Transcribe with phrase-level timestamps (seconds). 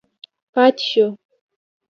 [0.53, 1.07] پاتې شو.